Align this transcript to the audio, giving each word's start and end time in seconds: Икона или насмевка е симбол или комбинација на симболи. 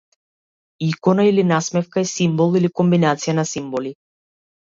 Икона 0.87 1.25
или 1.31 1.43
насмевка 1.49 2.01
е 2.05 2.09
симбол 2.13 2.57
или 2.59 2.71
комбинација 2.81 3.35
на 3.41 3.47
симболи. 3.53 3.93